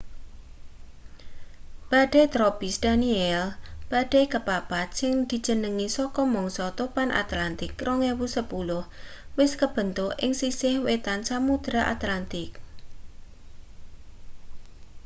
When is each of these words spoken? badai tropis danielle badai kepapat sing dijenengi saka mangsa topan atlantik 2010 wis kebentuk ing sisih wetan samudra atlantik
badai 1.89 2.25
tropis 2.35 2.75
danielle 2.85 3.47
badai 3.91 4.25
kepapat 4.33 4.87
sing 4.99 5.13
dijenengi 5.31 5.87
saka 5.97 6.21
mangsa 6.35 6.67
topan 6.79 7.09
atlantik 7.23 7.71
2010 7.83 9.37
wis 9.39 9.51
kebentuk 9.61 10.11
ing 10.23 10.31
sisih 10.41 10.75
wetan 10.85 11.19
samudra 11.29 11.81
atlantik 11.95 12.51